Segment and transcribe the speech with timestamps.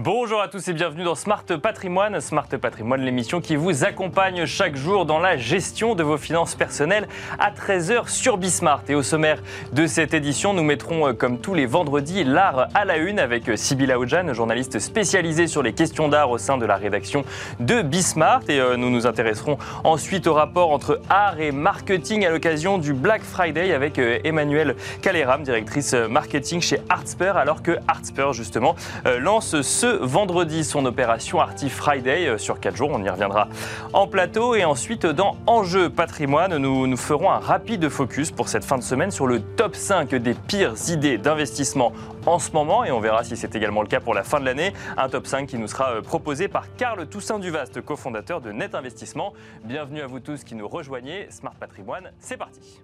[0.00, 2.20] Bonjour à tous et bienvenue dans Smart Patrimoine.
[2.20, 7.08] Smart Patrimoine, l'émission qui vous accompagne chaque jour dans la gestion de vos finances personnelles
[7.40, 8.84] à 13h sur Bismart.
[8.88, 9.42] Et au sommaire
[9.72, 13.48] de cette édition, nous mettrons euh, comme tous les vendredis l'art à la une avec
[13.48, 17.24] euh, Sybilla Ojan, journaliste spécialisée sur les questions d'art au sein de la rédaction
[17.58, 18.42] de Bismart.
[18.48, 22.92] Et euh, nous nous intéresserons ensuite au rapport entre art et marketing à l'occasion du
[22.92, 29.87] Black Friday avec Emmanuel Caleram, directrice marketing chez Artsper, alors que Artsper justement lance ce
[29.88, 32.90] vendredi son opération Arty Friday euh, sur 4 jours.
[32.92, 33.48] On y reviendra
[33.92, 34.54] en plateau.
[34.54, 38.82] Et ensuite, dans Enjeu patrimoine, nous, nous ferons un rapide focus pour cette fin de
[38.82, 41.92] semaine sur le top 5 des pires idées d'investissement
[42.26, 42.84] en ce moment.
[42.84, 44.72] Et on verra si c'est également le cas pour la fin de l'année.
[44.96, 48.74] Un top 5 qui nous sera euh, proposé par Carl Toussaint Duvaste, cofondateur de Net
[48.74, 49.32] Investissement.
[49.64, 51.26] Bienvenue à vous tous qui nous rejoignez.
[51.30, 52.80] Smart Patrimoine, c'est parti.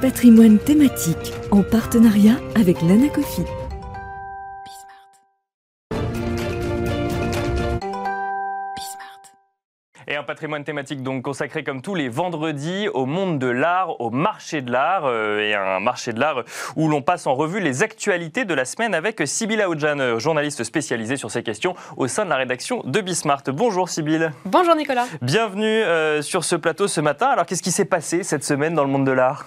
[0.00, 3.42] Patrimoine thématique en partenariat avec l'Anacofi.
[10.06, 14.10] Et un patrimoine thématique donc consacré comme tous les vendredis au monde de l'art, au
[14.10, 16.42] marché de l'art, euh, et un marché de l'art
[16.76, 21.16] où l'on passe en revue les actualités de la semaine avec Sybille Aoudjan, journaliste spécialisée
[21.16, 23.42] sur ces questions au sein de la rédaction de Bismart.
[23.48, 24.30] Bonjour Sybille.
[24.44, 25.06] Bonjour Nicolas.
[25.22, 27.26] Bienvenue euh, sur ce plateau ce matin.
[27.28, 29.46] Alors qu'est-ce qui s'est passé cette semaine dans le monde de l'art?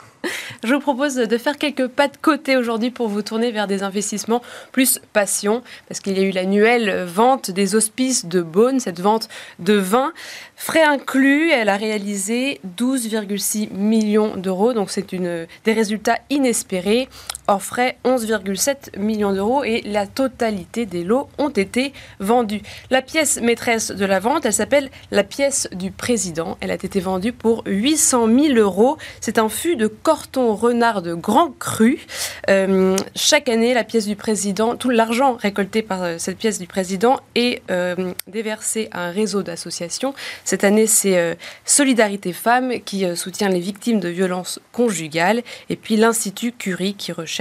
[0.64, 3.84] Je vous propose de faire quelques pas de côté aujourd'hui pour vous tourner vers des
[3.84, 9.00] investissements plus passion, parce qu'il y a eu l'annuelle vente des hospices de Beaune, cette
[9.00, 10.14] vente de vin.
[10.56, 17.08] Frais inclus, elle a réalisé 12,6 millions d'euros, donc c'est des résultats inespérés.
[17.50, 22.62] Hors frais, 11,7 millions d'euros et la totalité des lots ont été vendus.
[22.90, 26.58] La pièce maîtresse de la vente, elle s'appelle la pièce du président.
[26.60, 28.98] Elle a été vendue pour 800 000 euros.
[29.22, 32.06] C'est un fût de Corton Renard de Grand Cru.
[32.50, 36.68] Euh, chaque année, la pièce du président, tout l'argent récolté par euh, cette pièce du
[36.68, 40.14] président est euh, déversé à un réseau d'associations.
[40.44, 46.52] Cette année, c'est Solidarité Femmes qui soutient les victimes de violences conjugales et puis l'Institut
[46.52, 47.37] Curie qui recherche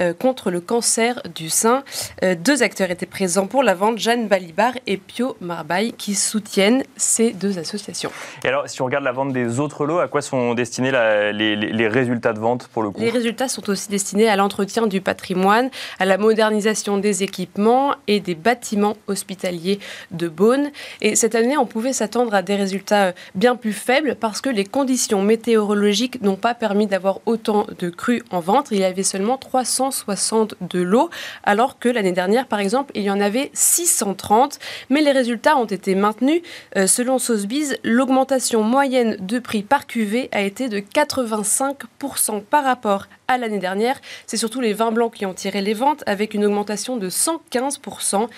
[0.00, 1.82] euh, contre le cancer du sein.
[2.22, 6.82] Euh, deux acteurs étaient présents pour la vente, Jeanne Balibar et Pio Marbaille, qui soutiennent
[6.96, 8.10] ces deux associations.
[8.44, 11.88] Et alors, si on regarde la vente des autres lots, à quoi sont destinés les,
[11.88, 13.00] résultats de vente pour le coup?
[13.00, 18.20] Les résultats sont aussi destinés à l'entretien du patrimoine, à la modernisation des équipements et
[18.20, 19.78] des bâtiments hospitaliers
[20.10, 20.70] de Beaune.
[21.00, 24.50] Et cette année, on pouvait s'attendre à des résultats euh, bien plus faibles parce que
[24.50, 28.68] les conditions météorologiques n'ont pas permis d'avoir autant de crues en vente.
[28.70, 31.10] Il y avait seulement 362 lots,
[31.44, 34.58] alors que l'année dernière, par exemple, il y en avait 630.
[34.90, 36.42] Mais les résultats ont été maintenus.
[36.76, 43.06] Euh, selon Sotheby's, l'augmentation moyenne de prix par cuvée a été de 85% par rapport
[43.26, 44.00] à l'année dernière.
[44.26, 48.28] C'est surtout les vins blancs qui ont tiré les ventes avec une augmentation de 115%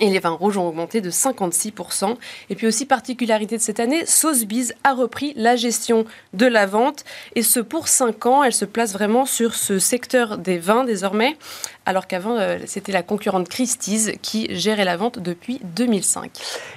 [0.00, 2.16] et les vins rouges ont augmenté de 56%.
[2.48, 7.04] Et puis aussi, particularité de cette année, Sotheby's a repris la gestion de la vente.
[7.34, 11.36] Et ce, pour 5 ans, elle se place vraiment sur ce secteur des vins désormais,
[11.90, 16.30] alors qu'avant, euh, c'était la concurrente Christie's qui gérait la vente depuis 2005.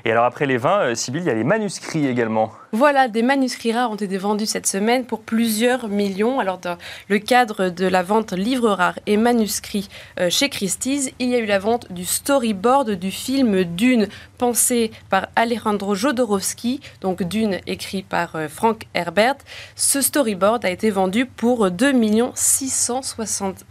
[0.05, 2.51] Et alors après les vins, euh, Sybille, il y a les manuscrits également.
[2.71, 6.39] Voilà, des manuscrits rares ont été vendus cette semaine pour plusieurs millions.
[6.39, 6.79] Alors dans
[7.09, 9.87] le cadre de la vente livres rares et manuscrits
[10.19, 14.07] euh, chez Christie's, il y a eu la vente du storyboard du film Dune,
[14.39, 19.35] pensé par Alejandro Jodorowsky, donc Dune écrit par Frank Herbert.
[19.75, 21.93] Ce storyboard a été vendu pour 2
[22.33, 23.65] 660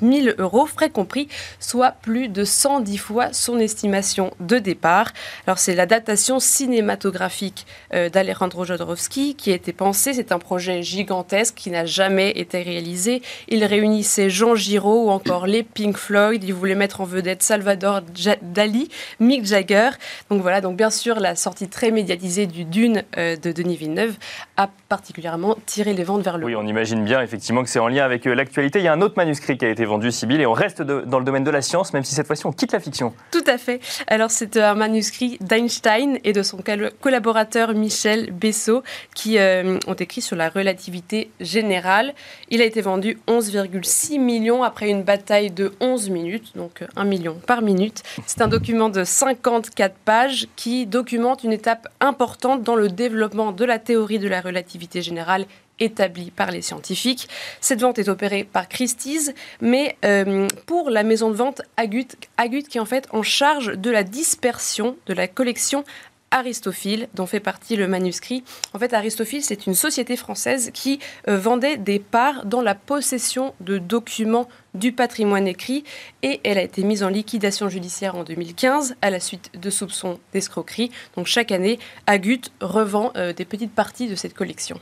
[0.00, 1.28] 000 euros, frais compris,
[1.60, 5.12] soit plus de 110 fois son estimation de départ.
[5.46, 10.14] Alors c'est l'adaptation cinématographique euh, d'Alejandro Jodorowsky qui a été pensée.
[10.14, 13.22] C'est un projet gigantesque qui n'a jamais été réalisé.
[13.48, 16.42] Il réunissait Jean Giraud ou encore les Pink Floyd.
[16.44, 18.00] Il voulait mettre en vedette Salvador
[18.42, 18.88] Dali,
[19.20, 19.90] Mick Jagger.
[20.30, 24.16] Donc voilà, donc bien sûr la sortie très médiatisée du Dune euh, de Denis Villeneuve
[24.56, 26.48] a particulièrement tiré les ventes vers le haut.
[26.48, 28.78] Oui, on imagine bien effectivement que c'est en lien avec euh, l'actualité.
[28.78, 30.82] Il y a un autre manuscrit qui a été vendu du Sibyl, et on reste
[30.82, 33.14] dans le domaine de la science, même si cette fois-ci on quitte la fiction.
[33.30, 33.80] Tout à fait.
[34.06, 36.58] Alors c'est un manuscrit d'Einstein et de son
[37.00, 38.82] collaborateur Michel Bessot
[39.14, 42.14] qui euh, ont écrit sur la relativité générale.
[42.50, 47.34] Il a été vendu 11,6 millions après une bataille de 11 minutes, donc 1 million
[47.46, 48.02] par minute.
[48.26, 53.64] C'est un document de 54 pages qui documente une étape importante dans le développement de
[53.64, 55.46] la théorie de la relativité générale
[55.82, 57.28] établie par les scientifiques.
[57.60, 62.06] Cette vente est opérée par Christie's, mais euh, pour la maison de vente Agut,
[62.36, 65.84] Agut qui est en fait en charge de la dispersion de la collection
[66.32, 68.42] Aristophile, dont fait partie le manuscrit.
[68.72, 70.98] En fait, Aristophile, c'est une société française qui
[71.28, 75.84] euh, vendait des parts dans la possession de documents du patrimoine écrit
[76.22, 80.18] et elle a été mise en liquidation judiciaire en 2015 à la suite de soupçons
[80.32, 80.90] d'escroquerie.
[81.16, 84.80] Donc chaque année, Agut revend euh, des petites parties de cette collection.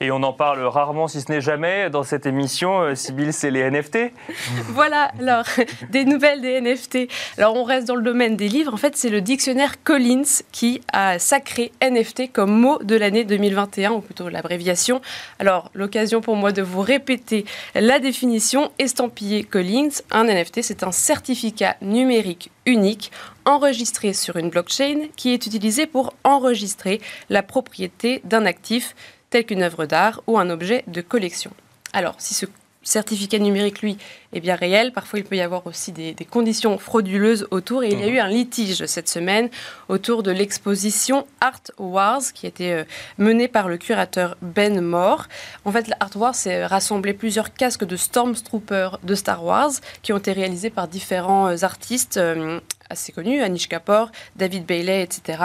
[0.00, 2.82] Et on en parle rarement, si ce n'est jamais, dans cette émission.
[2.82, 4.12] Euh, Sybille, c'est les NFT.
[4.68, 5.44] voilà, alors,
[5.90, 7.08] des nouvelles des NFT.
[7.38, 8.72] Alors on reste dans le domaine des livres.
[8.72, 13.92] En fait, c'est le dictionnaire Collins qui a sacré NFT comme mot de l'année 2021,
[13.92, 15.00] ou plutôt l'abréviation.
[15.38, 18.70] Alors, l'occasion pour moi de vous répéter la définition
[19.40, 20.02] Collins.
[20.10, 23.10] Un NFT, c'est un certificat numérique unique
[23.44, 27.00] enregistré sur une blockchain qui est utilisé pour enregistrer
[27.30, 28.94] la propriété d'un actif
[29.30, 31.50] tel qu'une œuvre d'art ou un objet de collection.
[31.92, 32.46] Alors, si ce
[32.82, 33.96] certificat numérique, lui,
[34.32, 34.92] est bien réel.
[34.92, 37.82] Parfois, il peut y avoir aussi des, conditions frauduleuses autour.
[37.84, 38.14] Et il y a mhm.
[38.14, 39.48] eu un litige cette semaine
[39.88, 42.84] autour de l'exposition Art Wars qui a été euh,
[43.18, 45.26] menée par le curateur Ben Moore.
[45.64, 50.18] En fait, Art Wars, c'est rassembler plusieurs casques de Stormtrooper de Star Wars qui ont
[50.18, 55.42] été réalisés par différents euh, artistes euh, assez connus, Anish Kapoor, David Bailey, etc.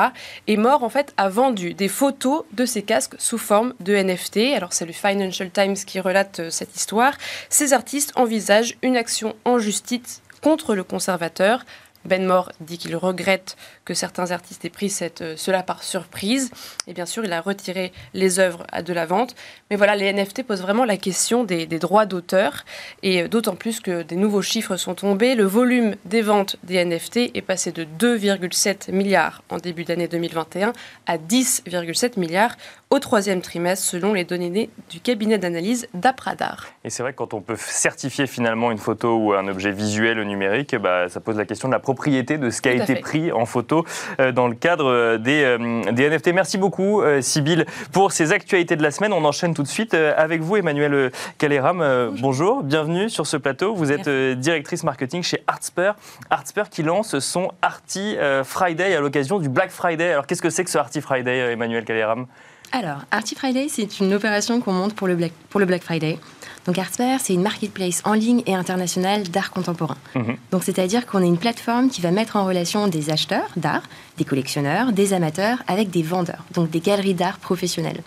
[0.47, 4.53] Et Moore, en fait, a vendu des photos de ces casques sous forme de NFT.
[4.55, 7.13] Alors, c'est le Financial Times qui relate cette histoire.
[7.49, 11.65] Ces artistes envisagent une action en justice contre le conservateur
[12.07, 16.51] ben Moore dit qu'il regrette que certains artistes aient pris euh, cela par surprise.
[16.87, 19.35] Et bien sûr, il a retiré les œuvres de la vente.
[19.69, 22.65] Mais voilà, les NFT posent vraiment la question des, droits d'auteur.
[23.03, 25.35] Et euh, d'autant plus que des nouveaux chiffres sont tombés.
[25.35, 30.73] Le volume des ventes des NFT est passé de 2,7 milliards en début d'année 2021
[31.05, 32.55] à 10,7 milliards
[32.89, 36.67] au troisième trimestre, selon les données du cabinet d'analyse d'Apradar.
[36.85, 40.21] Et c'est vrai que quand on peut certifier finalement une photo ou un objet visuel
[40.21, 43.31] numérique, bah, ça pose la question de la propriété de ce qui a été pris
[43.31, 43.85] en photo
[44.21, 46.29] euh, dans le cadre euh, des, euh, des NFT.
[46.33, 49.11] Merci beaucoup, Sybille, pour ces actualités de la semaine.
[49.11, 52.13] On enchaîne tout de suite avec vous, Emmanuel Caléram.
[52.21, 52.63] Bonjour.
[52.63, 53.75] bienvenue sur ce plateau.
[53.75, 55.93] Vous êtes directrice marketing chez Artsper.
[56.29, 60.11] Artsper qui lance son Arty Friday à l'occasion du Black Friday.
[60.11, 62.27] Alors qu'est-ce que c'est que ce Arty Friday, Emmanuel Caléram
[62.71, 66.17] alors, Arty Friday, c'est une opération qu'on monte pour le Black, pour le Black Friday.
[66.65, 69.95] Donc Artsper, c'est une marketplace en ligne et internationale d'art contemporain.
[70.15, 70.35] Mhm.
[70.51, 73.83] Donc c'est-à-dire qu'on est une plateforme qui va mettre en relation des acheteurs d'art,
[74.17, 78.01] des collectionneurs, des amateurs avec des vendeurs, donc des galeries d'art professionnelles.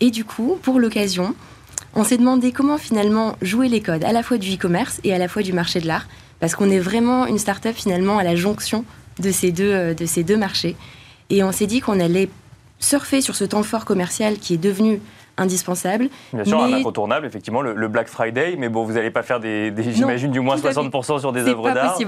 [0.00, 1.34] Et du coup, pour l'occasion,
[1.94, 5.18] on s'est demandé comment finalement jouer les codes à la fois du e-commerce et à
[5.18, 6.06] la fois du marché de l'art,
[6.40, 8.86] parce qu'on est vraiment une start-up finalement à la jonction
[9.18, 10.74] de ces deux, euh, de ces deux marchés.
[11.28, 12.30] Et on s'est dit qu'on allait
[12.80, 15.00] surfer sur ce temps fort commercial qui est devenu
[15.36, 16.08] indispensable.
[16.32, 19.72] Bien sûr, un incontournable, effectivement, le, Black Friday, mais bon, vous n'allez pas faire des,
[19.92, 21.98] j'imagine, du moins 60% sur des œuvres d'art.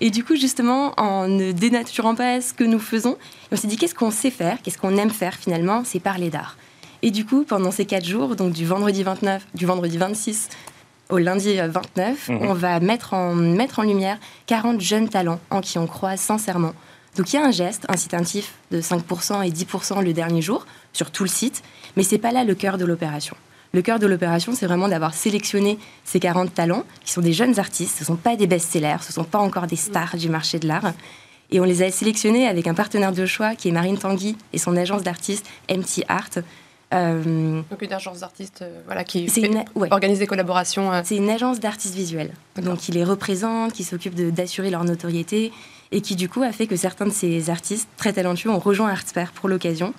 [0.00, 3.16] Et du coup, justement, en ne dénaturant pas ce que nous faisons,
[3.50, 6.56] on s'est dit qu'est-ce qu'on sait faire, qu'est-ce qu'on aime faire finalement, c'est parler d'art.
[7.02, 10.48] Et du coup, pendant ces quatre jours, donc du vendredi 29, du vendredi 26
[11.10, 12.38] au lundi 29, mhm.
[12.42, 16.72] on va mettre en, mettre en lumière 40 jeunes talents en qui on croit sincèrement
[17.16, 21.10] donc il y a un geste incitatif de 5% et 10% le dernier jour sur
[21.10, 21.62] tout le site,
[21.96, 23.36] mais c'est pas là le cœur de l'opération.
[23.74, 27.58] Le cœur de l'opération, c'est vraiment d'avoir sélectionné ces 40 talents, qui sont des jeunes
[27.58, 30.28] artistes, ce ne sont pas des best-sellers, ce ne sont pas encore des stars du
[30.28, 30.92] marché de l'art.
[31.50, 34.58] Et on les a sélectionnés avec un partenaire de choix qui est Marine Tanguy et
[34.58, 36.30] son agence d'artistes MT Art.
[36.94, 39.26] Euh, donc une agence d'artistes euh, voilà, qui
[39.90, 40.92] organise des collaborations.
[40.92, 41.00] Euh.
[41.04, 42.32] C'est une agence d'artistes visuels.
[42.60, 45.52] Donc il les représente, qui s'occupe d'assurer leur notoriété
[45.92, 48.90] et qui du coup a fait que certains de ces artistes très talentueux ont rejoint
[48.90, 49.94] Artsper pour l'occasion.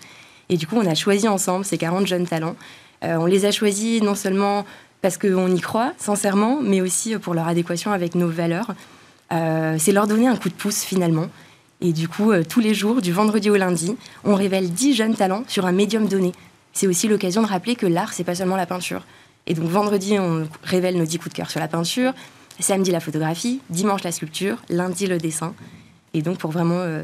[0.49, 2.55] Et du coup, on a choisi ensemble ces 40 jeunes talents.
[3.03, 4.65] Euh, on les a choisis non seulement
[5.01, 8.73] parce qu'on y croit, sincèrement, mais aussi pour leur adéquation avec nos valeurs.
[9.31, 11.27] Euh, c'est leur donner un coup de pouce finalement.
[11.81, 15.15] Et du coup, euh, tous les jours, du vendredi au lundi, on révèle 10 jeunes
[15.15, 16.31] talents sur un médium donné.
[16.71, 19.05] C'est aussi l'occasion de rappeler que l'art, c'est pas seulement la peinture.
[19.45, 22.13] Et donc vendredi, on révèle nos 10 coups de cœur sur la peinture,
[22.59, 25.53] samedi la photographie, dimanche la sculpture, lundi le dessin.
[26.13, 27.03] Et donc pour vraiment euh,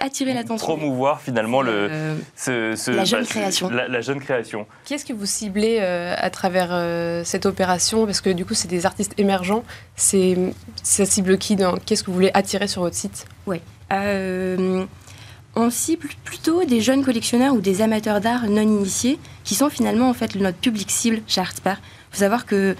[0.00, 0.66] attirer l'attention.
[0.66, 3.70] Promouvoir finalement le, euh, ce, la jeune bah, création.
[3.70, 4.66] La, jeune création.
[4.84, 8.04] Qui est-ce que vous ciblez euh, à travers cette opération?
[8.04, 9.64] Parce que du coup, c'est des artistes émergents.
[9.96, 10.36] C'est,
[10.82, 13.26] ça cible qui Qu'est-ce que vous voulez attirer sur votre site?
[13.46, 13.60] Oui.
[15.54, 20.08] on cible plutôt des jeunes collectionneurs ou des amateurs d'art non initiés qui sont finalement
[20.08, 21.74] en fait notre public cible chez Artsper.
[21.78, 22.76] Il faut savoir que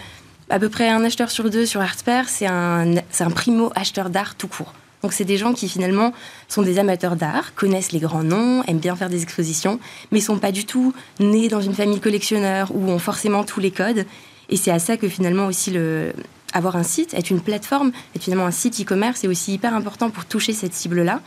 [0.50, 4.10] à peu près un acheteur sur deux sur Artsper, c'est un, c'est un primo acheteur
[4.10, 4.74] d'art tout court.
[5.02, 6.12] Donc c'est des gens qui finalement
[6.48, 9.80] sont des amateurs d'art, connaissent les grands noms, aiment bien faire des expositions,
[10.12, 13.72] mais sont pas du tout nés dans une famille collectionneur où ont forcément tous les
[13.72, 14.06] codes.
[14.48, 16.12] Et c'est à ça que finalement aussi le
[16.52, 20.10] avoir un site, être une plateforme, être finalement un site e-commerce est aussi hyper important
[20.10, 21.20] pour toucher cette cible-là.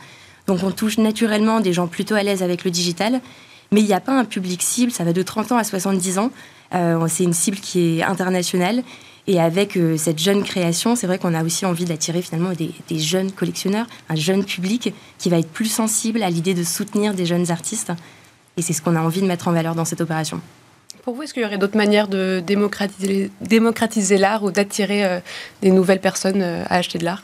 [0.46, 3.20] Donc on touche naturellement des gens plutôt à l'aise avec le digital,
[3.72, 6.18] Mais il n'y a pas un public cible, ça va de 30 ans à 70
[6.18, 6.30] ans.
[6.74, 8.84] Euh, c'est une cible qui est internationale.
[9.28, 12.70] Et avec euh, cette jeune création, c'est vrai qu'on a aussi envie d'attirer finalement des,
[12.88, 17.12] des, jeunes collectionneurs, un jeune public qui va être plus sensible à l'idée de soutenir
[17.12, 17.92] des jeunes artistes.
[18.56, 20.40] Et c'est ce qu'on a envie de mettre en valeur dans cette opération.
[21.02, 25.20] Pour vous, est-ce qu'il y aurait d'autres manières de démocratiser, démocratiser l'art ou d'attirer euh,
[25.62, 27.22] des nouvelles personnes euh, à acheter de l'art?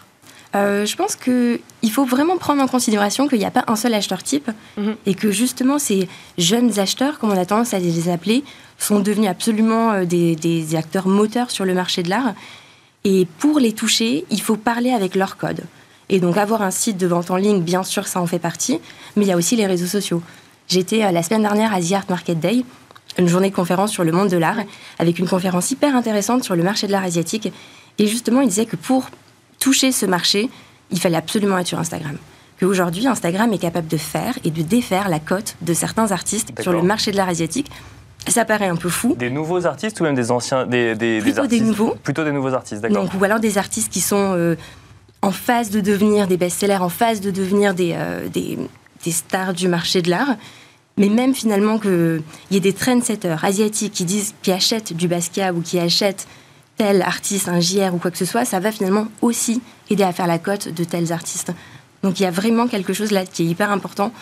[0.54, 3.94] Euh, je pense qu'il faut vraiment prendre en considération qu'il n'y a pas un seul
[3.94, 4.96] acheteur type Mhm.
[5.06, 8.44] et que justement ces jeunes acheteurs, comme on a tendance à les appeler,
[8.78, 12.34] sont devenus absolument euh, des, des acteurs moteurs sur le marché de l'art.
[13.04, 15.62] Et pour les toucher, il faut parler avec leur code.
[16.08, 18.80] Et donc avoir un site de vente en ligne, bien sûr, ça en fait partie,
[19.16, 20.22] mais il y a aussi les réseaux sociaux.
[20.68, 22.64] J'étais euh, la semaine dernière à The Art Market Day,
[23.18, 24.58] une journée de conférence sur le monde de l'art,
[24.98, 27.52] avec une conférence hyper intéressante sur le marché de l'art asiatique.
[27.98, 29.10] Et justement, il disait que pour
[29.58, 30.48] toucher ce marché,
[30.90, 32.16] il fallait absolument être sur Instagram.
[32.58, 36.72] Qu'aujourd'hui, Instagram est capable de faire et de défaire la cote de certains artistes sur
[36.72, 37.70] le marché de l'art asiatique.
[38.28, 39.14] Ça paraît un peu fou.
[39.18, 41.94] Des nouveaux artistes ou même des anciens des, des, Plutôt des artistes nouveaux.
[42.02, 43.04] Plutôt des nouveaux artistes, d'accord.
[43.04, 44.56] Donc, ou alors des artistes qui sont euh,
[45.22, 48.58] en phase de devenir des best-sellers, en phase de devenir des, euh, des,
[49.04, 50.36] des stars du marché de l'art.
[50.98, 55.52] Mais même finalement qu'il y ait des trendsetters asiatiques qui disent, qui achètent du Basquiat
[55.52, 56.26] ou qui achètent
[56.76, 60.12] tel artiste, un JR ou quoi que ce soit, ça va finalement aussi aider à
[60.12, 61.52] faire la cote de tels artistes.
[62.02, 64.12] Donc il y a vraiment quelque chose là qui est hyper important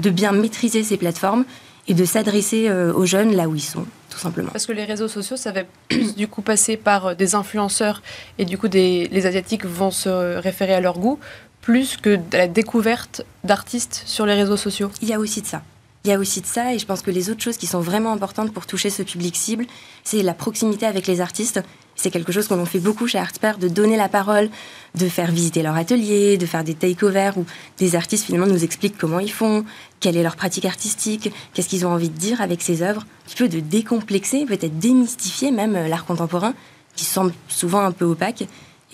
[0.00, 1.44] de bien maîtriser ces plateformes
[1.88, 4.50] et de s'adresser euh, aux jeunes là où ils sont, tout simplement.
[4.50, 8.02] Parce que les réseaux sociaux, ça va plus du coup passer par euh, des influenceurs
[8.38, 11.18] et du coup des, les Asiatiques vont se référer à leur goût
[11.60, 14.90] plus que de la découverte d'artistes sur les réseaux sociaux.
[15.02, 15.62] Il y a aussi de ça.
[16.08, 17.80] Il y a aussi de ça, et je pense que les autres choses qui sont
[17.80, 19.66] vraiment importantes pour toucher ce public cible,
[20.04, 21.60] c'est la proximité avec les artistes.
[21.96, 24.48] C'est quelque chose qu'on fait beaucoup chez Artspare, de donner la parole,
[24.94, 27.44] de faire visiter leur atelier, de faire des takeovers où
[27.76, 29.66] des artistes finalement nous expliquent comment ils font,
[30.00, 33.28] quelle est leur pratique artistique, qu'est-ce qu'ils ont envie de dire avec ces œuvres, un
[33.28, 36.54] petit peu de décomplexer, peut-être démystifier même euh, l'art contemporain,
[36.96, 38.44] qui semble souvent un peu opaque.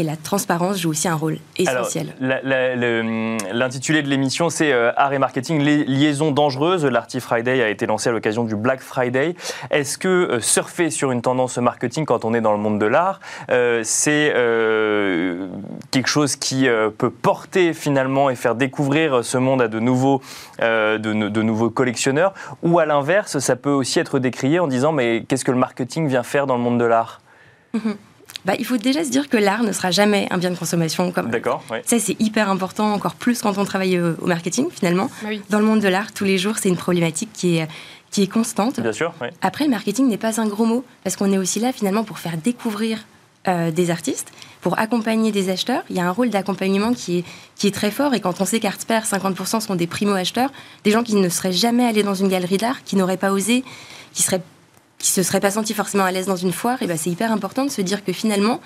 [0.00, 2.14] Et la transparence joue aussi un rôle essentiel.
[2.20, 6.84] l'intitulé de l'émission, c'est euh, Art et marketing, les liaisons dangereuses.
[6.84, 9.36] L'Arty Friday a été lancé à l'occasion du Black Friday.
[9.70, 12.86] Est-ce que euh, surfer sur une tendance marketing quand on est dans le monde de
[12.86, 13.20] l'art,
[13.50, 14.32] euh, c'est
[15.92, 16.66] quelque chose qui
[16.98, 20.22] peut porter finalement et faire découvrir ce monde à de nouveaux,
[20.60, 22.34] de, de nouveaux collectionneurs?
[22.62, 26.08] Ou à l'inverse, ça peut aussi être décrié en disant mais qu'est-ce que le marketing
[26.08, 27.20] vient faire dans le monde de l'art?
[28.44, 31.10] Bah, il faut déjà se dire que l'art ne sera jamais un bien de consommation
[31.12, 31.78] comme D'accord oui.
[31.84, 35.10] Ça, c'est hyper important, encore plus quand on travaille euh, au marketing, finalement.
[35.22, 35.42] Bah oui.
[35.50, 37.68] Dans le monde de l'art, tous les jours, c'est une problématique qui est,
[38.10, 38.80] qui est constante.
[38.80, 39.28] Bien sûr, oui.
[39.40, 42.18] Après, le marketing n'est pas un gros mot, parce qu'on est aussi là, finalement, pour
[42.18, 42.98] faire découvrir
[43.48, 45.82] euh, des artistes, pour accompagner des acheteurs.
[45.90, 47.24] Il y a un rôle d'accompagnement qui est,
[47.56, 50.50] qui est très fort, et quand on sait qu'Artspare, 50% sont des primo-acheteurs,
[50.84, 53.64] des gens qui ne seraient jamais allés dans une galerie d'art, qui n'auraient pas osé,
[54.12, 54.42] qui seraient
[55.04, 57.30] qui se seraient pas sentis forcément à l'aise dans une foire, et ben c'est hyper
[57.30, 58.61] important de se dire que finalement,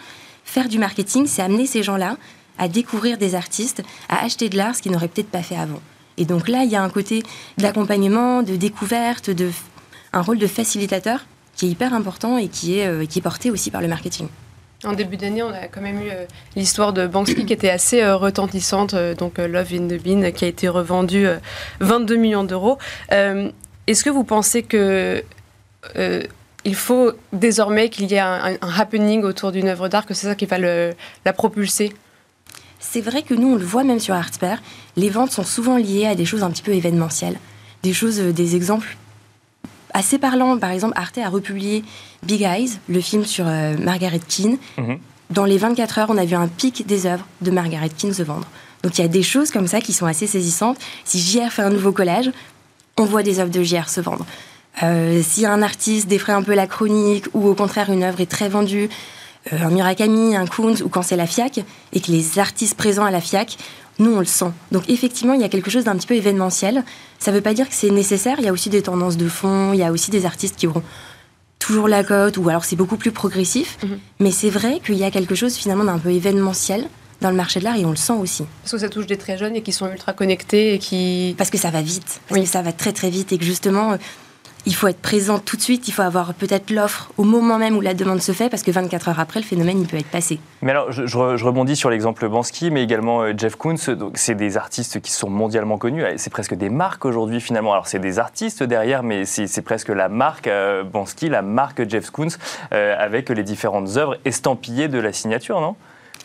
[0.45, 2.17] faire du marketing, c'est amener ces gens-là
[2.59, 5.81] à découvrir des artistes, à acheter de l'art, ce qu'ils n'auraient peut-être pas fait avant.
[6.17, 7.25] Et donc là, il y a un côté
[7.59, 9.51] d'accompagnement, de découverte, de
[10.13, 11.27] un rôle de facilitateur
[11.57, 14.29] qui est hyper important et qui est, euh, qui est porté aussi par le marketing.
[14.85, 18.01] En début d'année, on a quand même eu euh, l'histoire de Banksy qui était assez
[18.01, 21.39] euh, retentissante, donc Love in the Bean, qui a été revendu euh,
[21.81, 22.79] 22 millions d'euros.
[23.11, 25.25] Est-ce que vous pensez que
[25.97, 26.23] euh,
[26.65, 30.35] il faut désormais qu'il y ait un, happening autour d'une œuvre d'art, que c'est ça
[30.35, 30.93] qui va le-
[31.25, 31.93] la propulser
[32.81, 34.59] C'est vrai que nous, on le voit même sur Artspare,
[34.97, 37.39] les ventes sont souvent liées à des choses un petit peu événementielles.
[37.83, 38.97] Des choses, euh, des exemples
[39.95, 40.59] assez parlants.
[40.59, 41.85] Par exemple, Arte a republié
[42.23, 44.59] Big Eyes, le film sur euh, Margaret Keane.
[44.77, 44.99] Mhm.
[45.31, 48.23] Dans les 24 heures, on a vu un pic des œuvres de Margaret Keane se
[48.23, 48.47] vendre.
[48.83, 50.79] Donc il y a des choses comme ça qui sont assez saisissantes.
[51.05, 52.31] Si JR fait un nouveau collage,
[52.97, 54.25] on voit des œuvres de JR se vendre.
[54.83, 58.31] Euh, si un artiste défraie un peu la chronique ou au contraire une œuvre est
[58.31, 58.89] très vendue,
[59.53, 63.05] euh, un Murakami, un Kunz ou quand c'est la FIAC et que les artistes présents
[63.05, 63.57] à la FIAC,
[63.99, 64.53] nous on le sent.
[64.71, 66.85] Donc effectivement, il y a quelque chose d'un petit peu événementiel.
[67.19, 69.29] Ça ne veut pas dire que c'est nécessaire, il y a aussi des tendances de
[69.29, 70.83] fond, il y a aussi des artistes qui auront
[71.59, 73.79] toujours la cote ou alors c'est beaucoup plus progressif.
[73.83, 73.99] Mhm.
[74.21, 76.87] Mais c'est vrai qu'il y a quelque chose finalement d'un peu événementiel
[77.21, 78.45] dans le marché de l'art et on le sent aussi.
[78.63, 81.35] Parce que ça touche des très jeunes et qui sont ultra connectés et qui...
[81.37, 82.45] Parce que ça va vite, parce Oui.
[82.45, 83.97] que ça va très très vite et que justement, euh,
[84.69, 87.75] il faut être présent tout de suite, il faut avoir peut-être l'offre au moment même
[87.77, 90.11] où la demande se fait, parce que 24 heures après, le phénomène, il peut être
[90.11, 90.39] passé.
[90.61, 93.77] Mais alors, je, je re- je rebondis sur l'exemple Bansky, mais également euh, Jeff Koons.
[94.15, 96.05] C'est des artistes qui sont mondialement connus.
[96.19, 97.73] C'est presque des marques aujourd'hui, finalement.
[97.73, 102.11] Alors, c'est des artistes derrière, mais c'est presque la marque euh, Bansky, la marque Jeff
[102.11, 102.29] Koons,
[102.75, 105.77] euh, avec les différentes œuvres estampillées de la signature, non?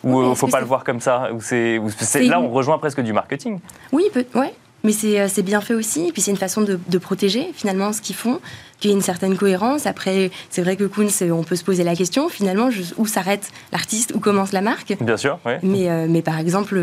[0.04, 1.30] Ou Oui, ne faut pas le voir comme ça?
[1.32, 1.80] Ou c'est,
[2.20, 3.58] Là, on rejoint presque du marketing.
[3.90, 4.52] Oui, peut, ouais.
[4.84, 6.08] Mais c'est bien fait aussi.
[6.08, 8.40] Et puis c'est une façon de, de, protéger finalement ce qu'ils font,
[8.78, 9.86] qu'il y ait une certaine cohérence.
[9.86, 14.12] Après, c'est vrai que Kunz, on peut se poser la question finalement où s'arrête l'artiste,
[14.14, 14.94] où commence la marque?
[15.00, 15.54] Bien sûr, oui.
[15.62, 16.78] Mais, mais par exemple,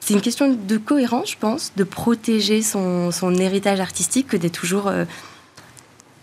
[0.00, 4.58] c'est une question de cohérence, je pense, de protéger son, son héritage artistique que d'être
[4.58, 4.90] toujours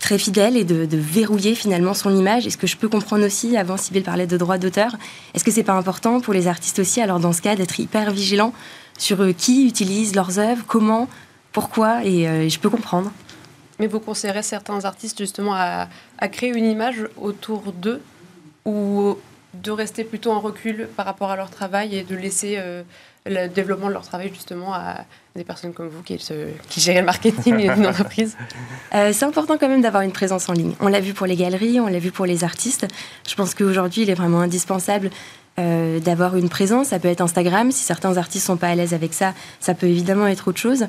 [0.06, 2.46] très fidèle et de, verrouiller finalement son image.
[2.46, 4.94] Et ce que je peux comprendre aussi, avant Sybille parlait de droit d'auteur,
[5.34, 8.12] est-ce que c'est pas important pour les artistes aussi, alors dans ce cas, d'être hyper
[8.12, 8.52] vigilant
[8.98, 11.08] sur euh, qui utilise leurs œuvres, comment,
[11.52, 13.10] pourquoi, et euh, je peux comprendre.
[13.78, 15.88] Mais vous conseillerez certains artistes justement à,
[16.30, 18.02] créer une image autour d'eux
[18.64, 19.16] ou
[19.54, 22.82] de rester plutôt en recul par rapport à leur travail et de laisser euh,
[23.26, 26.16] le développement de leur travail justement à des personnes comme vous qui,
[26.68, 28.36] qui gèrent le marketing d'une entreprise
[28.94, 30.74] euh, C'est important quand même d'avoir une présence en ligne.
[30.80, 32.86] On l'a vu pour les galeries, on l'a vu pour les artistes.
[33.28, 35.10] Je pense qu'aujourd'hui, il est vraiment indispensable
[35.58, 36.88] euh, d'avoir une présence.
[36.88, 37.72] Ça peut être Instagram.
[37.72, 40.86] Si certains artistes sont pas à l'aise avec ça, ça peut évidemment être autre chose.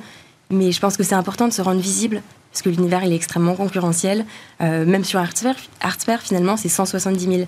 [0.50, 2.22] Mais je pense que c'est important de se rendre visible
[2.52, 4.26] parce que l'univers il est extrêmement concurrentiel.
[4.62, 7.48] Euh, même sur Artsphere, finalement, c'est 170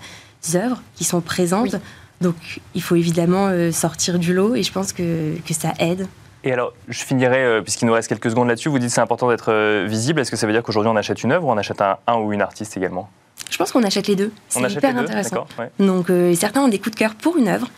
[0.52, 1.76] 000 œuvres qui sont présentes.
[2.22, 2.36] Donc
[2.74, 6.08] il faut évidemment euh, sortir du lot et je pense que, que ça aide.
[6.46, 9.28] Et alors, je finirai, puisqu'il nous reste quelques secondes là-dessus, vous dites que c'est important
[9.28, 10.22] d'être visible.
[10.22, 12.32] Est-ce que ça veut dire qu'aujourd'hui on achète une œuvre ou on achète un, ou
[12.32, 13.10] une artiste également?
[13.50, 14.32] Je pense qu'on achète les deux.
[14.48, 15.48] C'est hyper intéressant.
[15.80, 17.70] Donc certains ont des coups de cœur pour une œuvre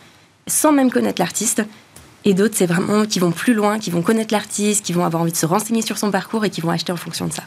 [0.46, 1.62] sans même connaître l'artiste.
[2.24, 5.22] Et d'autres, c'est vraiment qui vont plus loin, qui vont connaître l'artiste, qui vont avoir
[5.22, 7.42] envie de se renseigner sur son parcours et qui vont acheter en fonction de ça.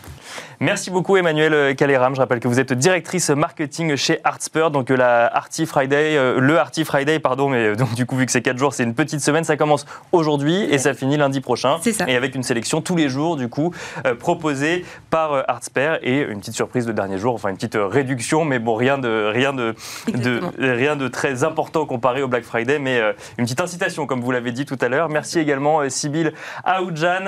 [0.60, 2.16] Merci beaucoup Emmanuel Caléram.
[2.16, 6.40] Je rappelle que vous êtes directrice marketing chez Artspur, donc euh, la Arty Friday, euh,
[6.40, 8.84] le Arty Friday, pardon, mais euh, donc du coup vu que c'est 4 jours, c'est
[8.84, 9.44] une petite semaine.
[9.44, 11.78] Ça commence aujourd'hui et ça finit lundi prochain.
[11.82, 12.06] C'est ça.
[12.08, 13.74] Et avec une sélection tous les jours du coup
[14.20, 18.60] proposée par Artspur et une petite surprise le dernier jour, enfin une petite réduction, mais
[18.60, 19.76] bon rien de rien de,
[20.14, 23.02] de rien de très important comparé au Black Friday, mais
[23.38, 25.10] une petite incitation comme vous l'avez dit tout à l'heure.
[25.10, 26.32] Merci également Sybille
[26.64, 27.26] Aoudjan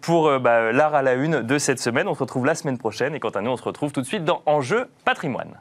[0.00, 2.08] pour bah, l'art à la une de cette semaine.
[2.08, 3.14] On se retrouve la semaine prochaine.
[3.14, 5.60] Et quant à nous, on se retrouve tout de suite dans Enjeu patrimoine.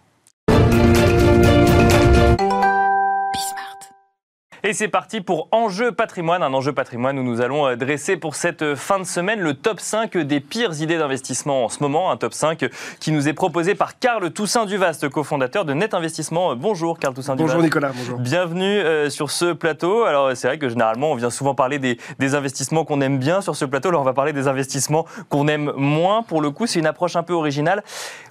[4.63, 8.33] Et c'est parti pour Enjeu patrimoine, un enjeu patrimoine où nous allons euh, dresser pour
[8.33, 12.09] cette euh, fin de semaine le top 5 des pires idées d'investissement en ce moment.
[12.09, 12.65] Un top 5
[12.99, 16.55] qui nous est proposé par Carl Toussaint Duvaste, cofondateur de Net Investissement.
[16.55, 17.53] Bonjour Carl Toussaint Duvaste.
[17.53, 18.17] Bonjour Nicolas, bonjour.
[18.17, 20.05] Bienvenue euh, sur ce plateau.
[20.05, 23.41] Alors c'est vrai que généralement on vient souvent parler des, des investissements qu'on aime bien
[23.41, 23.91] sur ce plateau.
[23.91, 26.23] Là on va parler des investissements qu'on aime moins.
[26.23, 27.83] Pour le coup c'est une approche un peu originale.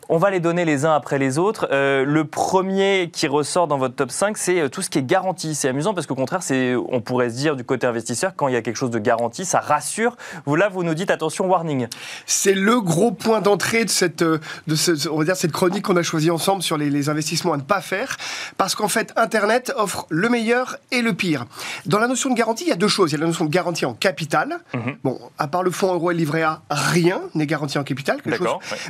[0.09, 1.69] On va les donner les uns après les autres.
[1.73, 5.07] Euh, le premier qui ressort dans votre top 5, c'est euh, tout ce qui est
[5.07, 5.57] garanti.
[5.57, 8.55] C'est amusant parce qu'au contraire, c'est, on pourrait se dire du côté investisseur, quand il
[8.55, 10.17] y a quelque chose de garanti, ça rassure.
[10.45, 11.89] Vous là, vous nous dites attention, warning.
[12.25, 14.39] C'est le gros point d'entrée de cette, euh,
[14.69, 17.57] de ce, on va dire cette chronique qu'on a choisie ensemble sur les, investissements à
[17.57, 18.17] ne pas faire,
[18.57, 21.47] parce qu'en fait, Internet offre le meilleur et le pire.
[21.85, 23.11] Dans la notion de garantie, il y a deux choses.
[23.11, 24.59] Il y a la notion de garantie en capital.
[24.73, 24.97] Mhm.
[25.05, 28.19] Bon, à part le fonds euro et le livret A, rien n'est garanti en capital.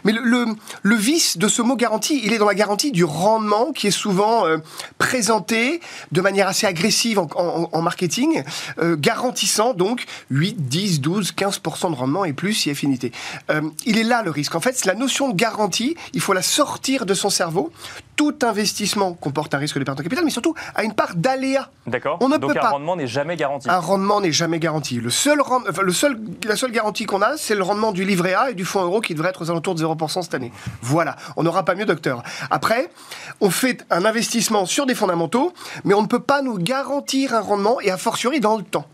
[0.05, 0.47] Mais le, le,
[0.83, 3.93] le vice de ce mot garantie, il est dans la garantie du rendement qui est
[3.93, 4.59] souvent euh,
[4.99, 8.43] présenté de manière assez agressive en, marketing,
[8.81, 13.13] euh, garantissant donc 8, 10, 12, 15% de rendement et plus si affinité.
[13.51, 14.57] Euh, il est là le risque.
[14.57, 17.71] En fait, la notion de garantie, il faut la sortir de son cerveau
[18.17, 21.71] tout investissement comporte un risque de perte de capital, mais surtout a une part d'aléa.
[21.87, 22.19] D'accord.
[22.21, 23.69] On ne Donc peut un rendement n'est jamais garanti.
[23.69, 24.97] Un rendement n'est jamais garanti.
[24.97, 25.41] Le seul,
[25.83, 28.65] le seul, la seule garantie qu'on a, c'est le rendement du livret A et du
[28.65, 30.53] fonds euro qui devrait être aux alentours de 0% cette année.
[30.83, 31.17] Voilà.
[31.37, 32.23] On n'aura pas mieux, docteur.
[32.51, 32.91] Après,
[33.41, 35.53] on fait un investissement sur des fondamentaux,
[35.85, 38.87] mais on ne peut pas nous garantir un rendement et a fortiori dans le temps.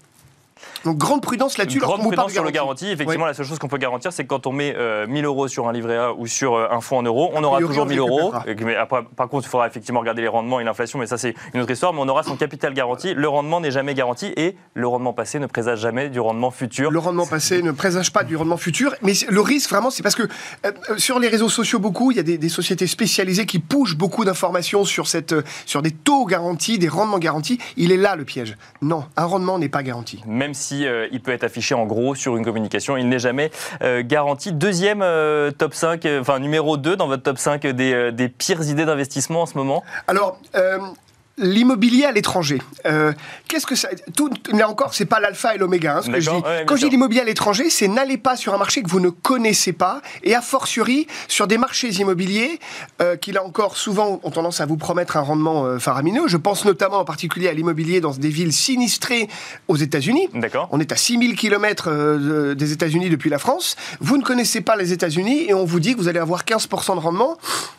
[0.84, 1.78] Donc grande prudence là-dessus.
[1.78, 2.88] Grande prudence sur le garantie.
[2.90, 5.48] Effectivement, la seule chose qu'on peut garantir, c'est que quand on met 1000 euh, euros
[5.48, 7.98] sur un livret A ou sur euh, un fonds en euros, on aura toujours 1000
[7.98, 8.32] euros.
[8.60, 11.34] Mais après, par contre, il faudra effectivement regarder les rendements et l'inflation, mais ça c'est
[11.54, 11.92] une autre histoire.
[11.92, 13.14] Mais on aura son capital garanti.
[13.14, 16.90] Le rendement n'est jamais garanti et le rendement passé ne présage jamais du rendement futur.
[16.90, 18.94] Le rendement passé ne présage pas du rendement futur.
[19.02, 20.24] Mais le risque vraiment, c'est parce que
[20.66, 24.24] euh, sur les réseaux sociaux, beaucoup, il y a des, sociétés spécialisées qui poussent beaucoup
[24.24, 27.58] d'informations sur, cette, sur des taux garantis, des rendements garantis.
[27.76, 28.56] Il est là le piège.
[28.82, 30.22] Non, un rendement n'est pas garanti.
[30.26, 32.96] Même si euh, il peut être affiché en gros sur une communication.
[32.96, 33.50] Il n'est jamais
[33.82, 34.52] euh, garanti.
[34.52, 38.84] Deuxième euh, top 5, enfin numéro 2 dans votre top 5 des, des pires idées
[38.84, 40.38] d'investissement en ce moment Alors,
[41.38, 42.60] L'immobilier à l'étranger.
[42.84, 43.12] Euh,
[43.48, 45.96] qu'est-ce que ça tout, Là encore, c'est pas l'alpha et l'oméga.
[45.96, 46.42] Hein, ce que je dis.
[46.66, 49.08] Quand je dis l'immobilier à l'étranger, c'est n'allez pas sur un marché que vous ne
[49.08, 52.60] connaissez pas, et a fortiori sur des marchés immobiliers
[53.00, 56.28] euh, qui là encore souvent ont tendance à vous promettre un rendement euh, faramineux.
[56.28, 59.28] Je pense notamment en particulier à l'immobilier dans des villes sinistrées
[59.68, 60.28] aux États-Unis.
[60.34, 60.68] D'accord.
[60.70, 63.76] On est à 6000 km des États-Unis depuis la France.
[64.00, 66.94] Vous ne connaissez pas les États-Unis et on vous dit que vous allez avoir 15%
[66.94, 67.38] de rendement.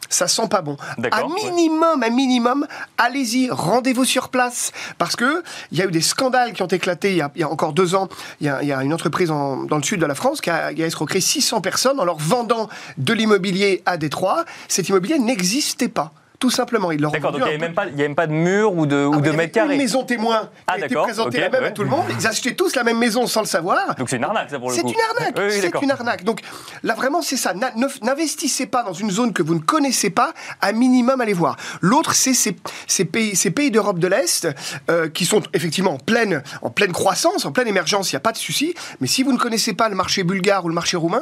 [0.09, 0.77] Ça sent pas bon.
[1.11, 4.71] À minimum, à minimum, allez-y rendez-vous sur place.
[4.97, 7.73] Parce que il y a eu des scandales qui ont éclaté il y a, encore
[7.73, 8.09] deux ans.
[8.41, 10.83] Il y a, une entreprise en- dans le sud de la France qui a, qui
[10.83, 14.45] a escroqué 600 personnes en leur vendant de l'immobilier à Détroit.
[14.67, 16.11] Cet immobilier n'existait pas.
[16.43, 18.15] Tout simplement, ils leur D'accord, donc il n'y avait même pas, il y avait même
[18.15, 19.75] pas de mur ou de, ou Ah, de il y avait mètres carrés.
[19.75, 22.03] Une maison témoin qui Ah, a été présentée ok, la même à tout le monde.
[22.19, 23.95] Ils achetaient tous la même maison sans le savoir.
[23.95, 24.89] Donc c'est une arnaque, ça, pour le C'est coup.
[24.89, 26.25] une arnaque, Oui, oui, c'est une arnaque.
[26.25, 26.41] Donc
[26.83, 27.53] là vraiment c'est ça.
[28.01, 31.55] N'investissez pas dans une zone que vous ne connaissez pas, à minimum allez voir.
[31.79, 34.49] L'autre c'est ces, ces pays, ces pays d'Europe de l'Est
[34.89, 38.19] euh, qui sont effectivement en pleine, en pleine croissance, en pleine émergence, il n'y a
[38.19, 38.73] pas de souci.
[38.99, 41.21] Mais si vous ne connaissez pas le marché bulgare ou le marché roumain,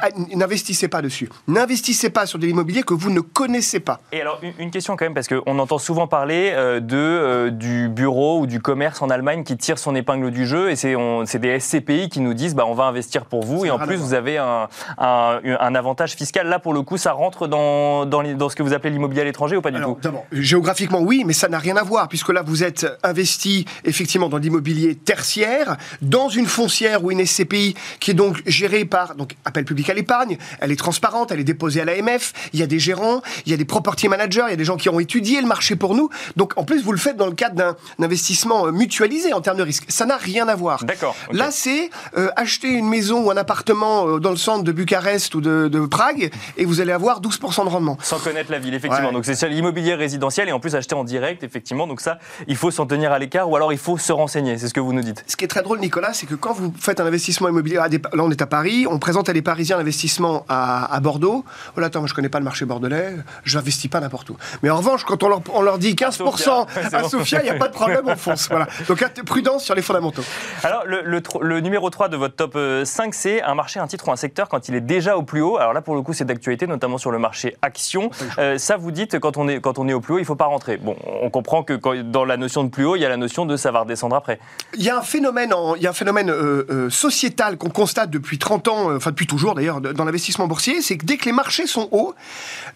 [0.00, 1.28] ah, n'investissez pas dessus.
[1.48, 4.00] N'investissez pas sur de l'immobilier que vous ne connaissez pas.
[4.10, 7.50] Et alors, une, une question quand même, parce qu'on entend souvent parler euh, de, euh,
[7.50, 11.38] du bureau ou du commerce en Allemagne qui tire son épingle du jeu, et c'est
[11.38, 14.14] des SCPI qui nous disent bah, on va investir pour vous, et en plus vous
[14.14, 16.46] avez un, un, un avantage fiscal.
[16.48, 19.56] Là, pour le coup, ça rentre dans, dans, ce que vous appelez l'immobilier à l'étranger
[19.56, 20.00] ou pas du Alors, tout?
[20.02, 24.28] d'abord, géographiquement, oui, mais ça n'a rien à voir, puisque là, vous êtes investi effectivement
[24.28, 29.36] dans l'immobilier tertiaire, dans une foncière ou une SCPI qui est donc gérée par, donc,
[29.44, 32.66] appel public à l'épargne, elle est transparente, elle est déposée à l'AMF, il y a
[32.66, 35.00] des gérants, il y a des property managers, il y a des gens qui ont
[35.00, 36.08] étudié le marché pour nous.
[36.36, 39.56] Donc, en plus, vous le faites dans le cadre d'un investissement euh, mutualisé en termes
[39.58, 39.84] de risque.
[39.88, 40.84] Ça n'a rien à voir.
[40.84, 41.16] D'accord.
[41.32, 45.34] Là, c'est euh, acheter une maison ou un appartement euh, dans le centre de Bucarest
[45.34, 47.98] ou de, de Prague et vous allez avoir 12% de rendement.
[48.02, 49.08] Sans connaître la ville, effectivement.
[49.08, 49.12] Ouais.
[49.14, 51.86] Donc c'est l'immobilier résidentiel et en plus acheter en direct, effectivement.
[51.86, 54.58] Donc ça, il faut s'en tenir à l'écart ou alors il faut se renseigner.
[54.58, 55.24] C'est ce que vous nous dites.
[55.26, 57.88] Ce qui est très drôle, Nicolas, c'est que quand vous faites un investissement immobilier, à
[57.88, 61.44] des- là on est à Paris, on présente à des Parisiens l'investissement à, à Bordeaux.
[61.76, 64.23] Oh là, attends, moi je connais pas le marché bordelais, je n'investis pas n'importe
[64.62, 67.04] Mais en revanche, quand on leur, on leur dit 15% Sofia, c'est à.
[67.04, 68.48] Sofia, il n'y a pas de problème, on fonce.
[68.48, 68.66] Voilà.
[68.88, 70.22] Donc prudence sur les fondamentaux.
[70.62, 73.80] Alors, le, le tro- le numéro 3 de votre top euh, 5, c'est un marché,
[73.80, 75.56] un titre ou un secteur quand il est déjà au plus haut.
[75.58, 78.10] Alors là, pour le coup, c'est d'actualité, notamment sur le marché action.
[78.38, 80.26] Euh, ça, vous dites, quand on est, quand on est au plus haut, il ne
[80.26, 80.76] faut pas rentrer.
[80.76, 83.16] Bon, on comprend que quand- dans la notion de plus haut, il y a la
[83.16, 84.38] notion de ça va redescendre après.
[84.76, 87.70] Il y a un phénomène, en- il y a un phénomène euh, euh, sociétal qu'on
[87.70, 91.16] constate depuis 30 ans, euh, enfin depuis toujours d'ailleurs, dans l'investissement boursier, c'est que dès
[91.16, 92.14] que les marchés sont hauts,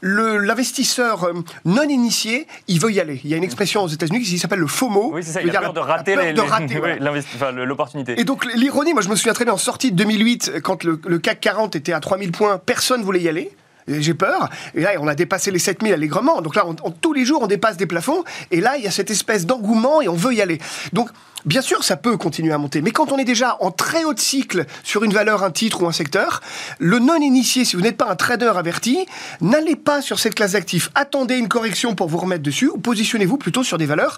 [0.03, 1.33] l'investisseur euh,
[1.65, 3.21] non initié, il veut y aller.
[3.25, 5.13] Il y a une expression aux États-Unis qui s'appelle le FOMO.
[5.15, 6.15] Oui, c'est ça, il a peur de rater
[7.39, 7.65] voilà.
[7.65, 8.21] l'opportunité.
[8.21, 11.01] Et donc l'ironie, moi je me souviens très bien, en sortie de 2008, quand le,
[11.07, 13.51] le CAC 40 était à 3000 points, personne voulait y aller.
[13.89, 14.49] J'ai peur.
[14.75, 16.41] Et là, on a dépassé les 7000 allègrement.
[16.41, 16.65] Donc là,
[17.01, 18.25] tous les jours, on dépasse des plafonds.
[18.51, 20.59] Et là, il y a cette espèce d'engouement et on veut y aller.
[20.93, 21.11] Donc,
[21.45, 22.83] bien sûr, ça peut continuer à monter.
[22.83, 25.83] Mais quand on est déjà en très haut de cycle sur une valeur, un titre
[25.83, 26.41] ou un secteur,
[26.79, 29.07] le non-initié, si vous n'êtes pas un trader averti,
[29.41, 30.91] n'allez pas sur cette classe d'actifs.
[30.95, 34.17] Attendez une correction pour vous remettre dessus ou positionnez-vous plutôt sur des valeurs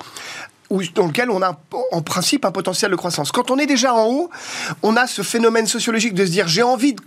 [0.94, 1.58] dans lequel on a
[1.90, 3.32] en principe un potentiel de croissance.
[3.32, 4.30] Quand on est déjà en haut,
[4.82, 7.02] on a ce phénomène sociologique de se dire j'ai envie de,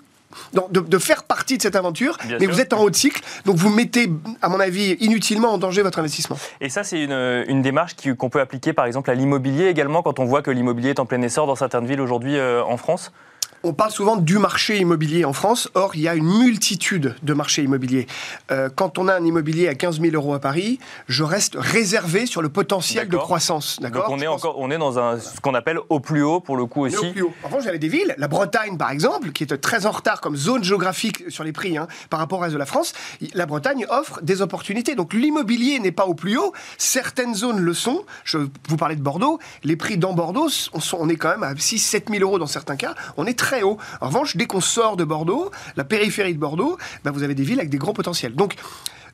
[0.54, 2.54] de- de faire partie de cette aventure, Bien mais sûr.
[2.54, 5.82] vous êtes en haut de cycle, donc vous mettez, à mon avis, inutilement en danger
[5.82, 6.38] votre investissement.
[6.62, 10.02] Et ça, c'est une, une démarche qui- qu'on peut appliquer, par exemple, à l'immobilier également,
[10.02, 12.78] quand on voit que l'immobilier est en plein essor dans certaines villes aujourd'hui euh, en
[12.78, 13.12] France?
[13.66, 15.70] On parle souvent du marché immobilier en France.
[15.74, 18.08] Or, il y a une multitude de marchés immobiliers.
[18.52, 22.26] Euh, quand on a un immobilier à 15 000 euros à Paris, je reste réservé
[22.26, 23.24] sur le potentiel de D'accord.
[23.26, 23.80] croissance.
[23.80, 26.42] Donc on est, pense- encore, on est dans un, ce qu'on appelle au plus haut,
[26.42, 27.12] pour le coup est au aussi.
[27.14, 27.32] plus haut.
[27.44, 30.36] En revanche, j'avais des villes, la Bretagne par exemple, qui est très en retard comme
[30.36, 32.92] zone géographique sur les prix hein, par rapport au reste de la France.
[33.34, 34.96] La Bretagne offre des opportunités.
[34.96, 36.52] Donc l'immobilier n'est pas au plus haut.
[36.78, 38.04] Certaines zones le sont.
[38.26, 39.40] Je vous parlais de Bordeaux.
[39.64, 42.46] Les prix dans Bordeaux, on, sont- on est quand même à 6-7 000 euros dans
[42.48, 42.94] certains cas.
[43.16, 47.12] On est très En revanche, dès qu'on sort de Bordeaux, la périphérie de Bordeaux, ben,
[47.12, 48.34] vous avez des villes avec des gros potentiels.
[48.36, 48.56] Donc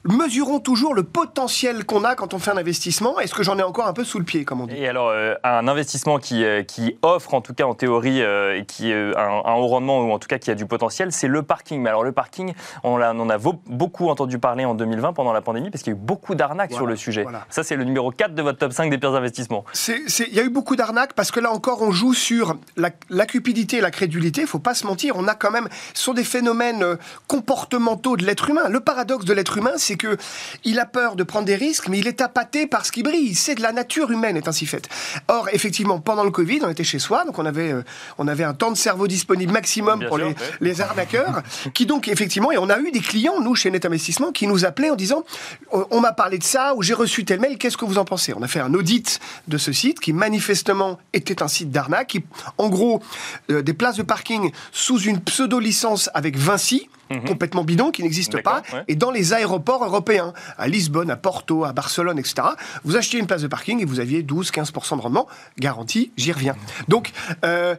[0.06, 3.20] mesurons toujours le potentiel qu'on a quand on fait un investissement.
[3.20, 5.10] Est-ce que j'en ai encore un peu sous le pied, comme on dit Et alors,
[5.10, 8.94] euh, un investissement qui, euh, qui offre, en tout cas en théorie, euh, et qui
[8.94, 11.44] euh, un, un haut rendement, ou en tout cas qui a du potentiel, c'est le
[11.44, 11.82] parking.
[11.82, 15.42] Mais alors, le parking, on, on en a beaucoup entendu parler en 2020 pendant la
[15.42, 17.24] pandémie, parce qu'il y a eu beaucoup d'arnaques Voilà, sur le sujet.
[17.24, 17.46] voilà.
[17.50, 19.66] Ça, c'est le numéro 4 de votre top 5 des pires investissements.
[19.88, 23.26] Il y a eu beaucoup d'arnaques parce que là encore, on joue sur la, la
[23.26, 24.42] cupidité et la crédulité.
[24.42, 25.16] Il faut pas se mentir.
[25.18, 28.70] On a quand même, ce sont des phénomènes comportementaux de l'être humain.
[28.70, 30.18] Le paradoxe de l'être humain, c'est que
[30.64, 33.36] il a peur de prendre des risques, mais il est appâté par ce qui brille.
[33.36, 34.90] C'est de la nature humaine est ainsi faite.
[35.28, 37.84] Or, effectivement, pendant le Covid, on était chez soi, donc on avait, euh,
[38.18, 40.40] on avait un temps de cerveau disponible maximum Bien pour sûr, les, ouais.
[40.62, 44.32] les arnaqueurs, qui donc effectivement, et on a eu des clients, nous, chez Net Investissement,
[44.32, 45.24] qui nous appelaient en disant,
[45.72, 48.06] on, on m'a parlé de ça, ou j'ai reçu tel mail, qu'est-ce que vous en
[48.06, 48.34] pensez?
[48.36, 52.24] On a fait un audit de ce site, qui manifestement était un site d'arnaque, qui,
[52.58, 53.02] en gros,
[53.52, 56.90] euh, des places de parking sous une pseudo-licence avec Vinci,
[57.28, 58.78] complètement bidon, qui n'existe pas, Mhm.
[58.80, 58.84] Ouais.
[58.88, 62.50] et dans les aéroports européens, à Lisbonne, à Porto, à Barcelone, etc.,
[62.84, 66.56] vous achetiez une place de parking et vous aviez 12-15% de rendement, garanti, j'y reviens.
[66.88, 67.12] Donc,
[67.46, 67.76] euh,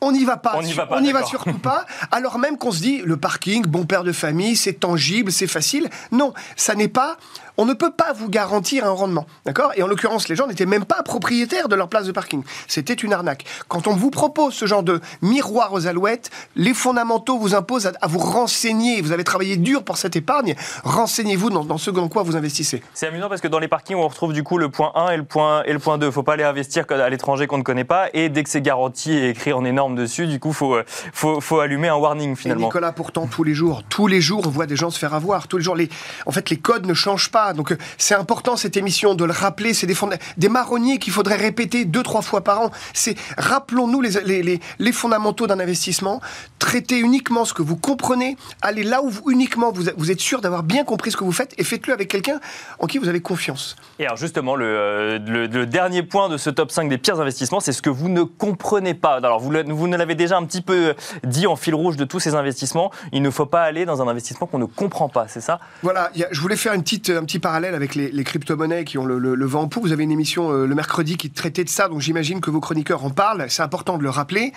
[0.00, 0.52] on n'y va pas.
[0.90, 1.86] On n'y va surtout pas.
[2.10, 5.88] Alors même qu'on se dit, le parking, bon père de famille, c'est tangible, c'est facile.
[6.12, 7.16] Non, ça n'est pas.
[7.58, 9.72] On ne peut pas vous garantir un rendement, d'accord?
[9.76, 12.42] Et en l'occurrence, les gens n'étaient même pas propriétaires de leur place de parking.
[12.66, 13.44] C'était une arnaque.
[13.68, 17.92] Quand on vous propose ce genre de miroir aux alouettes, les fondamentaux vous imposent à,
[18.00, 19.00] à vous renseigner.
[19.02, 20.54] Vous avez travaillé dur pour cette épargne.
[20.84, 22.82] Renseignez-vous dans, dans ce dans quoi vous investissez.
[22.94, 25.16] C'est amusant parce que dans les parkings, on retrouve du coup le point 1 et
[25.16, 26.10] le point, et le point 2.
[26.10, 28.08] Faut pas aller investir à l'étranger qu'on ne connaît pas.
[28.14, 31.40] Et dès que c'est garanti et écrit en énorme dessus, du coup, faut, euh, faut,
[31.40, 32.66] faut allumer un warning Et finalement.
[32.66, 35.48] Nicolas, pourtant, tous les jours, tous les jours, on voit des gens se faire avoir.
[35.48, 35.88] Tous les jours, les,
[36.26, 37.41] en fait, les codes ne changent pas.
[37.54, 39.74] Donc, euh, c'est important cette émission de le rappeler.
[39.74, 42.70] C'est des, fonda- des marronniers qu'il faudrait répéter deux, trois fois par an.
[42.94, 46.20] C'est rappelons-nous les, les, les, les fondamentaux d'un investissement.
[46.58, 48.36] Traitez uniquement ce que vous comprenez.
[48.62, 51.32] Allez là où vous, uniquement vous, vous êtes sûr d'avoir bien compris ce que vous
[51.32, 52.38] faites et faites-le avec quelqu'un
[52.78, 53.76] en qui vous avez confiance.
[53.98, 57.20] Et alors justement, le, euh, le- le dernier point de ce top 5 des pires
[57.20, 59.16] investissements, c'est ce que vous ne comprenez pas.
[59.16, 62.04] Alors vous, le- vous ne l'avez déjà un petit peu dit en fil rouge de
[62.04, 62.90] tous ces investissements.
[63.12, 65.58] Il ne faut pas aller dans un investissement qu'on ne comprend pas, c'est ça?
[65.82, 69.46] Voilà, je voulais faire une petite, un petit parallèle avec les, crypto-monnaies qui ont le
[69.46, 69.84] vent en poupe.
[69.84, 72.60] Vous avez une émission euh, le mercredi qui traitait de ça, donc j'imagine que vos
[72.60, 73.46] chroniqueurs en parlent.
[73.48, 74.52] C'est important de le rappeler.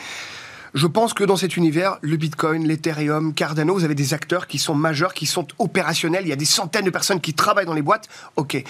[0.76, 4.58] Je pense que dans cet univers, le Bitcoin, l'Ethereum, Cardano, vous avez des acteurs qui
[4.58, 6.26] sont majeurs, qui sont opérationnels.
[6.26, 8.10] Il y a des centaines de personnes qui travaillent dans les boîtes.
[8.36, 8.62] Ok.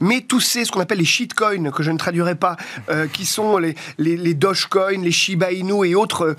[0.00, 2.56] Mais tous ces, ce qu'on appelle les shitcoins, que je ne traduirai pas,
[2.88, 6.36] euh, qui sont les, les, les Dogecoin, les Shiba Inu et autres euh,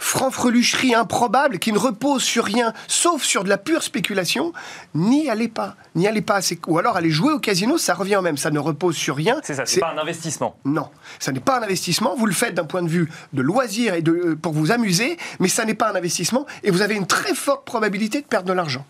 [0.00, 4.52] franfrelucheries improbables qui ne reposent sur rien, sauf sur de la pure spéculation,
[4.96, 5.76] n'y allez pas.
[5.94, 6.40] N'y allez pas.
[6.66, 8.36] Ou alors allez jouer au casino, ça revient au même.
[8.36, 9.40] Ça ne repose sur rien.
[9.44, 10.56] C'est ça, c'est pas un investissement.
[10.64, 10.88] Non,
[11.20, 12.16] ça n'est pas un investissement.
[12.16, 15.16] Vous le faites d'un point de vue de loisir et de, euh, pour vous amuser,
[15.40, 18.48] mais ça n'est pas un investissement et vous avez une très forte probabilité de perdre
[18.48, 18.84] de l'argent.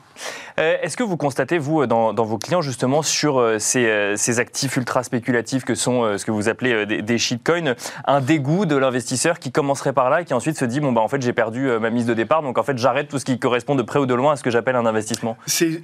[0.59, 4.17] Euh, Est-ce que vous constatez, vous, dans, dans vos clients, justement, sur euh, ces, euh,
[4.17, 7.75] ces actifs ultra spéculatifs que sont euh, ce que vous appelez euh, des, des shitcoins,
[8.07, 11.01] un dégoût de l'investisseur qui commencerait par là et qui ensuite se dit bon, bah,
[11.01, 13.25] en fait, j'ai perdu euh, ma mise de départ, donc en fait, j'arrête tout ce
[13.25, 15.37] qui correspond de près ou de loin à ce que j'appelle un investissement?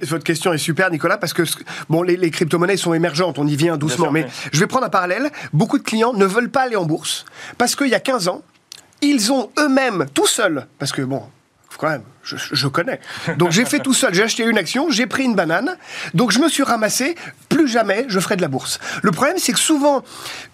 [0.03, 1.43] Votre question est super, Nicolas, parce que
[1.89, 4.49] bon, les, les crypto-monnaies sont émergentes, on y vient doucement, sûr, mais oui.
[4.51, 5.29] je vais prendre un parallèle.
[5.53, 7.25] Beaucoup de clients ne veulent pas aller en bourse
[7.57, 8.41] parce qu'il y a 15 ans,
[9.01, 11.23] ils ont eux-mêmes, tout seuls, parce que bon,
[11.79, 12.99] quand même, je, connais.
[13.37, 15.77] Donc j'ai fait tout seul, j'ai acheté une action, j'ai pris une banane,
[16.13, 17.15] donc je me suis ramassé,
[17.47, 18.79] plus jamais je ferai de la bourse.
[19.01, 20.03] Le problème, c'est que souvent,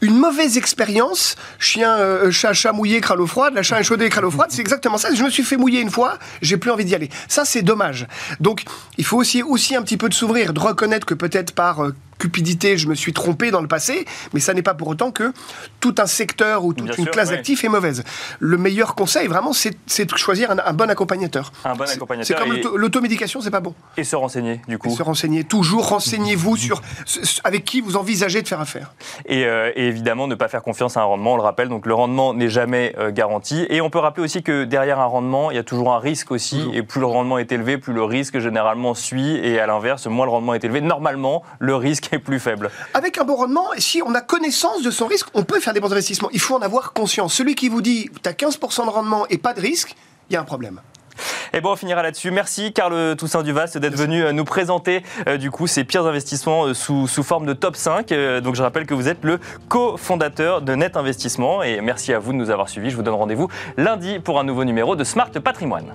[0.02, 4.26] une mauvaise expérience, chien, euh, chat, chat mouillé, crâne au froid, la chat échaudé, crâne
[4.26, 5.14] au froid, c'est exactement ça.
[5.16, 7.10] Je me suis fait mouiller une fois, j'ai plus envie d'y aller.
[7.28, 8.06] Ça, c'est dommage.
[8.40, 8.64] Donc,
[9.00, 11.96] il faut aussi, aussi un petit peu de s'ouvrir, de reconnaître que peut-être par euh,
[12.18, 15.34] cupidité, je me suis trompé dans le passé, mais ça n'est pas pour autant que
[15.80, 17.36] tout un secteur ou toute Bien une sûr, classe ouais.
[17.36, 18.04] d'actifs est mauvaise.
[18.40, 21.52] Le meilleur conseil, vraiment, c'est de choisir un, un bon accompagnateur.
[21.64, 23.74] Un bon accompagnateur C'est comme l'automédication, c'est pas bon.
[23.98, 24.96] et se renseigner, du coup.
[24.96, 28.94] Se renseigner, toujours renseignez-vous sur ce- avec qui vous envisagez de faire affaire.
[29.26, 31.70] Et, euh, et évidemment, ne pas faire confiance à un rendement, on le rappelle.
[31.70, 33.66] Donc, le rendement n'est jamais euh, garanti.
[33.70, 36.32] Et on peut rappeler aussi que derrière un rendement, il y a toujours un risque
[36.32, 36.58] aussi.
[36.58, 36.76] Toujours.
[36.76, 39.36] Et plus le rendement est élevé, plus le risque généralement suit.
[39.38, 42.70] Et à l'inverse, moins le rendement est élevé, normalement, le risque est plus faible.
[42.94, 45.80] Avec un bon rendement, si on a connaissance de son risque, on peut faire des
[45.80, 46.30] bons investissements.
[46.32, 47.34] Il faut en avoir conscience.
[47.34, 49.96] Celui qui vous dit tu as 15% de rendement et pas de risque,
[50.30, 50.82] il y a un problème.
[51.54, 52.32] Et bon, on finira là-dessus.
[52.32, 56.66] Merci, Carl Toussaint Duvaste, d'être venu euh, nous présenter euh, du coup ces pires investissements
[56.66, 58.12] euh, sous, sous forme de top 5.
[58.12, 59.40] Euh, donc, je rappelle que vous êtes le
[59.70, 61.64] cofondateur de Net Investissement.
[61.64, 62.90] Et merci à vous de nous avoir suivis.
[62.90, 65.94] Je vous donne rendez-vous lundi pour un nouveau numéro de Smart Patrimoine.